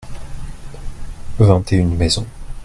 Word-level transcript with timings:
vingt 1.37 1.71
et 1.71 1.77
une 1.77 1.95
maisons. 1.95 2.25